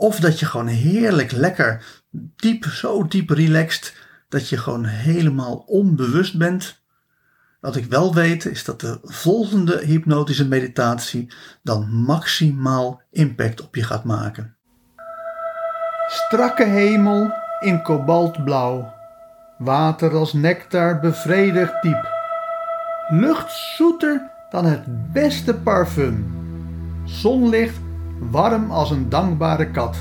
of 0.00 0.20
dat 0.20 0.40
je 0.40 0.46
gewoon 0.46 0.66
heerlijk 0.66 1.32
lekker 1.32 1.84
diep, 2.36 2.64
zo 2.64 3.06
diep 3.06 3.30
relaxed, 3.30 3.94
dat 4.28 4.48
je 4.48 4.56
gewoon 4.56 4.84
helemaal 4.84 5.56
onbewust 5.56 6.38
bent. 6.38 6.82
Wat 7.60 7.76
ik 7.76 7.84
wel 7.84 8.14
weet 8.14 8.44
is 8.44 8.64
dat 8.64 8.80
de 8.80 8.98
volgende 9.02 9.84
hypnotische 9.84 10.48
meditatie 10.48 11.32
dan 11.62 11.88
maximaal 11.90 13.02
impact 13.10 13.62
op 13.62 13.74
je 13.74 13.82
gaat 13.82 14.04
maken. 14.04 14.56
Strakke 16.06 16.64
hemel 16.64 17.32
in 17.60 17.82
kobaltblauw, 17.82 18.92
water 19.58 20.14
als 20.14 20.32
nectar 20.32 21.00
bevredigd 21.00 21.82
diep, 21.82 22.08
lucht 23.08 23.52
zoeter 23.76 24.30
dan 24.50 24.64
het 24.64 25.12
beste 25.12 25.54
parfum 25.54 26.38
zonlicht, 27.04 27.89
warm 28.30 28.70
als 28.70 28.90
een 28.90 29.08
dankbare 29.08 29.70
kat. 29.70 29.96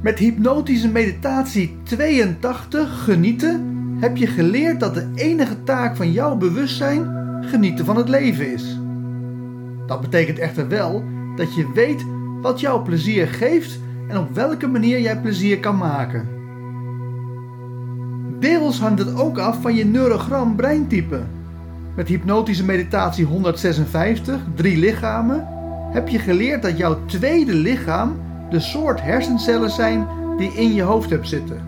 Met 0.00 0.18
hypnotische 0.18 0.88
meditatie 0.88 1.76
82 1.82 3.04
genieten 3.04 3.66
heb 4.00 4.16
je 4.16 4.26
geleerd 4.26 4.80
dat 4.80 4.94
de 4.94 5.10
enige 5.14 5.62
taak 5.62 5.96
van 5.96 6.12
jouw 6.12 6.36
bewustzijn 6.36 7.20
genieten 7.44 7.84
van 7.84 7.96
het 7.96 8.08
leven 8.08 8.52
is. 8.52 8.78
Dat 9.86 10.00
betekent 10.00 10.38
echter 10.38 10.68
wel 10.68 11.04
dat 11.36 11.54
je 11.54 11.72
weet 11.74 12.04
wat 12.40 12.60
jouw 12.60 12.82
plezier 12.82 13.26
geeft 13.26 13.80
en 14.08 14.18
op 14.18 14.34
welke 14.34 14.66
manier 14.66 15.00
jij 15.00 15.20
plezier 15.20 15.60
kan 15.60 15.76
maken. 15.76 16.41
Deels 18.42 18.80
hangt 18.80 18.98
het 18.98 19.14
ook 19.14 19.38
af 19.38 19.60
van 19.60 19.74
je 19.74 19.84
neurogram 19.84 20.56
breintype. 20.56 21.20
Met 21.96 22.08
hypnotische 22.08 22.64
meditatie 22.64 23.24
156, 23.24 24.40
drie 24.54 24.76
lichamen, 24.76 25.46
heb 25.92 26.08
je 26.08 26.18
geleerd 26.18 26.62
dat 26.62 26.78
jouw 26.78 27.04
tweede 27.04 27.54
lichaam 27.54 28.16
de 28.50 28.60
soort 28.60 29.02
hersencellen 29.02 29.70
zijn 29.70 30.06
die 30.36 30.52
in 30.52 30.74
je 30.74 30.82
hoofd 30.82 31.10
hebt 31.10 31.28
zitten. 31.28 31.60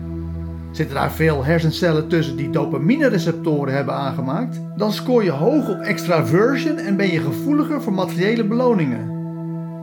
Zitten 0.71 0.95
daar 0.95 1.11
veel 1.11 1.45
hersencellen 1.45 2.07
tussen 2.07 2.35
die 2.35 2.49
dopamine-receptoren 2.49 3.73
hebben 3.73 3.93
aangemaakt, 3.93 4.59
dan 4.75 4.93
scoor 4.93 5.23
je 5.23 5.31
hoog 5.31 5.69
op 5.69 5.79
extraversion 5.79 6.77
en 6.77 6.95
ben 6.95 7.11
je 7.11 7.19
gevoeliger 7.19 7.81
voor 7.81 7.93
materiële 7.93 8.43
beloningen. 8.43 9.09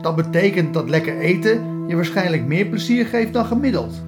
Dat 0.01 0.15
betekent 0.15 0.73
dat 0.73 0.89
lekker 0.89 1.17
eten 1.17 1.87
je 1.87 1.95
waarschijnlijk 1.95 2.45
meer 2.45 2.65
plezier 2.65 3.05
geeft 3.05 3.33
dan 3.33 3.45
gemiddeld. 3.45 4.01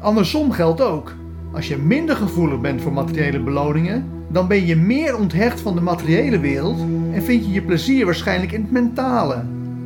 Andersom 0.00 0.52
geldt 0.52 0.80
ook. 0.80 1.14
Als 1.56 1.68
je 1.68 1.76
minder 1.76 2.16
gevoelig 2.16 2.60
bent 2.60 2.82
voor 2.82 2.92
materiële 2.92 3.40
beloningen, 3.40 4.04
dan 4.28 4.48
ben 4.48 4.66
je 4.66 4.76
meer 4.76 5.16
onthecht 5.16 5.60
van 5.60 5.74
de 5.74 5.80
materiële 5.80 6.38
wereld 6.38 6.80
en 7.12 7.22
vind 7.22 7.44
je 7.44 7.52
je 7.52 7.62
plezier 7.62 8.04
waarschijnlijk 8.04 8.52
in 8.52 8.60
het 8.60 8.70
mentale. 8.70 9.44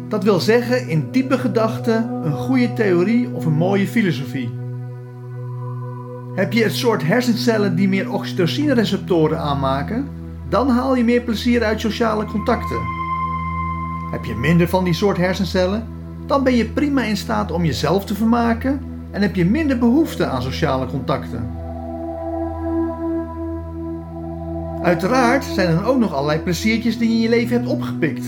Dat 0.09 0.25
wil 0.25 0.41
zeggen 0.41 0.89
in 0.89 1.09
diepe 1.11 1.39
gedachten, 1.39 2.25
een 2.25 2.33
goede 2.33 2.73
theorie 2.73 3.29
of 3.33 3.45
een 3.45 3.53
mooie 3.53 3.87
filosofie. 3.87 4.51
Heb 6.35 6.53
je 6.53 6.63
het 6.63 6.75
soort 6.75 7.07
hersencellen 7.07 7.77
die 7.77 7.89
meer 7.89 8.13
oxytocine-receptoren 8.13 9.39
aanmaken? 9.39 10.09
Dan 10.49 10.69
haal 10.69 10.97
je 10.97 11.05
meer 11.05 11.23
plezier 11.23 11.63
uit 11.63 11.81
sociale 11.81 12.25
contacten. 12.25 12.81
Heb 14.11 14.25
je 14.25 14.35
minder 14.35 14.69
van 14.69 14.85
die 14.85 14.95
soort 14.95 15.17
hersencellen? 15.17 15.87
Dan 16.27 16.43
ben 16.43 16.57
je 16.57 16.65
prima 16.65 17.03
in 17.03 17.17
staat 17.17 17.53
om 17.53 17.65
jezelf 17.65 18.05
te 18.05 18.15
vermaken 18.15 18.81
en 19.11 19.23
heb 19.23 19.35
je 19.35 19.45
minder 19.45 19.79
behoefte 19.79 20.27
aan 20.27 20.43
sociale 20.43 20.87
contacten. 20.87 21.60
Uiteraard 24.83 25.45
zijn 25.45 25.69
er 25.69 25.85
ook 25.85 25.99
nog 25.99 26.15
allerlei 26.15 26.41
pleziertjes 26.41 26.99
die 26.99 27.09
je 27.09 27.15
in 27.15 27.21
je 27.21 27.29
leven 27.29 27.57
hebt 27.57 27.69
opgepikt. 27.69 28.27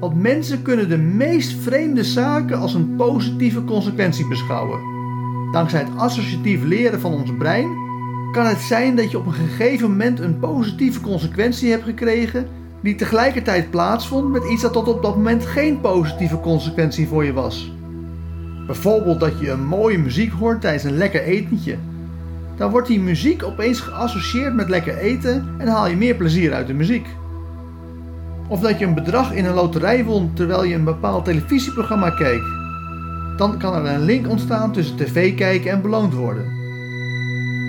Want 0.00 0.22
mensen 0.22 0.62
kunnen 0.62 0.88
de 0.88 0.98
meest 0.98 1.58
vreemde 1.62 2.04
zaken 2.04 2.58
als 2.58 2.74
een 2.74 2.96
positieve 2.96 3.64
consequentie 3.64 4.28
beschouwen. 4.28 4.80
Dankzij 5.52 5.80
het 5.80 5.96
associatief 5.96 6.62
leren 6.62 7.00
van 7.00 7.12
ons 7.12 7.36
brein 7.38 7.68
kan 8.32 8.46
het 8.46 8.60
zijn 8.60 8.96
dat 8.96 9.10
je 9.10 9.18
op 9.18 9.26
een 9.26 9.32
gegeven 9.32 9.90
moment 9.90 10.20
een 10.20 10.38
positieve 10.38 11.00
consequentie 11.00 11.70
hebt 11.70 11.84
gekregen 11.84 12.46
die 12.82 12.94
tegelijkertijd 12.94 13.70
plaatsvond 13.70 14.30
met 14.30 14.50
iets 14.50 14.62
dat 14.62 14.72
tot 14.72 14.88
op 14.88 15.02
dat 15.02 15.16
moment 15.16 15.46
geen 15.46 15.80
positieve 15.80 16.40
consequentie 16.40 17.08
voor 17.08 17.24
je 17.24 17.32
was. 17.32 17.72
Bijvoorbeeld 18.66 19.20
dat 19.20 19.40
je 19.40 19.50
een 19.50 19.66
mooie 19.66 19.98
muziek 19.98 20.32
hoort 20.32 20.60
tijdens 20.60 20.84
een 20.84 20.96
lekker 20.96 21.22
etentje. 21.22 21.76
Dan 22.62 22.70
wordt 22.70 22.88
die 22.88 23.00
muziek 23.00 23.42
opeens 23.42 23.80
geassocieerd 23.80 24.54
met 24.54 24.68
lekker 24.68 24.96
eten 24.96 25.54
en 25.58 25.68
haal 25.68 25.86
je 25.86 25.96
meer 25.96 26.14
plezier 26.14 26.52
uit 26.52 26.66
de 26.66 26.72
muziek. 26.74 27.06
Of 28.48 28.60
dat 28.60 28.78
je 28.78 28.84
een 28.86 28.94
bedrag 28.94 29.32
in 29.32 29.44
een 29.44 29.54
loterij 29.54 30.04
won 30.04 30.30
terwijl 30.34 30.64
je 30.64 30.74
een 30.74 30.84
bepaald 30.84 31.24
televisieprogramma 31.24 32.10
keek. 32.10 32.42
Dan 33.36 33.58
kan 33.58 33.74
er 33.74 33.94
een 33.94 34.04
link 34.04 34.28
ontstaan 34.28 34.72
tussen 34.72 34.96
tv 34.96 35.34
kijken 35.34 35.70
en 35.70 35.82
beloond 35.82 36.14
worden. 36.14 36.44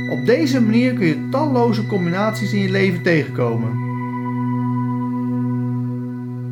Op 0.09 0.25
deze 0.25 0.61
manier 0.61 0.93
kun 0.93 1.05
je 1.05 1.27
talloze 1.31 1.87
combinaties 1.87 2.53
in 2.53 2.61
je 2.61 2.69
leven 2.69 3.03
tegenkomen. 3.03 3.71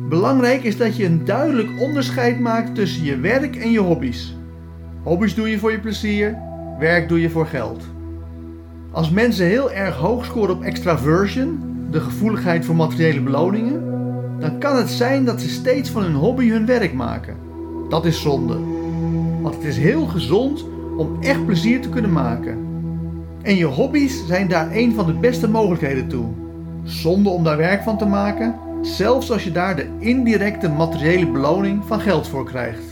Belangrijk 0.08 0.62
is 0.62 0.76
dat 0.76 0.96
je 0.96 1.04
een 1.04 1.24
duidelijk 1.24 1.68
onderscheid 1.80 2.40
maakt 2.40 2.74
tussen 2.74 3.04
je 3.04 3.16
werk 3.16 3.56
en 3.56 3.70
je 3.70 3.80
hobby's. 3.80 4.36
Hobby's 5.02 5.34
doe 5.34 5.50
je 5.50 5.58
voor 5.58 5.70
je 5.70 5.80
plezier, 5.80 6.36
werk 6.78 7.08
doe 7.08 7.20
je 7.20 7.30
voor 7.30 7.46
geld. 7.46 7.92
Als 8.92 9.10
mensen 9.10 9.46
heel 9.46 9.72
erg 9.72 9.96
hoog 9.96 10.24
scoren 10.24 10.54
op 10.54 10.62
extraversion, 10.62 11.60
de 11.90 12.00
gevoeligheid 12.00 12.64
voor 12.64 12.76
materiële 12.76 13.20
beloningen, 13.20 13.82
dan 14.38 14.58
kan 14.58 14.76
het 14.76 14.90
zijn 14.90 15.24
dat 15.24 15.40
ze 15.40 15.48
steeds 15.48 15.90
van 15.90 16.02
hun 16.02 16.14
hobby 16.14 16.48
hun 16.48 16.66
werk 16.66 16.92
maken. 16.92 17.36
Dat 17.88 18.04
is 18.04 18.20
zonde. 18.20 18.58
Want 19.40 19.54
het 19.54 19.64
is 19.64 19.76
heel 19.76 20.06
gezond 20.06 20.64
om 20.96 21.16
echt 21.20 21.46
plezier 21.46 21.80
te 21.80 21.88
kunnen 21.88 22.12
maken. 22.12 22.58
En 23.42 23.56
je 23.56 23.64
hobby's 23.64 24.26
zijn 24.26 24.48
daar 24.48 24.72
een 24.72 24.94
van 24.94 25.06
de 25.06 25.14
beste 25.14 25.48
mogelijkheden 25.48 26.08
toe. 26.08 26.26
Zonde 26.82 27.28
om 27.28 27.44
daar 27.44 27.56
werk 27.56 27.82
van 27.82 27.98
te 27.98 28.06
maken, 28.06 28.54
zelfs 28.82 29.30
als 29.30 29.44
je 29.44 29.52
daar 29.52 29.76
de 29.76 29.86
indirecte 29.98 30.68
materiële 30.68 31.26
beloning 31.26 31.84
van 31.86 32.00
geld 32.00 32.28
voor 32.28 32.44
krijgt. 32.44 32.91